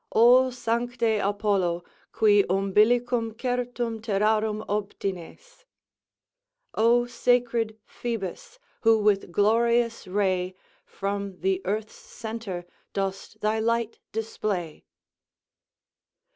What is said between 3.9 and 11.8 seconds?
terrarum obtines! "O sacred Phoebus, who with glorious ray, From the